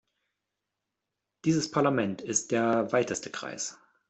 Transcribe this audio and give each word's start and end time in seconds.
Dieses 1.45 1.69
Parlament 1.69 2.23
ist 2.23 2.49
der 2.51 2.91
weiteste 2.91 3.29
Kreis. 3.29 3.77